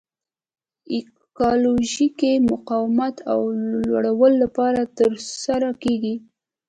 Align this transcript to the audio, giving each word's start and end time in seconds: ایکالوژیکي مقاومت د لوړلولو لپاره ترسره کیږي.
ایکالوژیکي 0.95 2.33
مقاومت 2.51 3.15
د 3.23 3.25
لوړلولو 3.89 4.37
لپاره 4.43 4.81
ترسره 4.97 5.69
کیږي. 5.83 6.15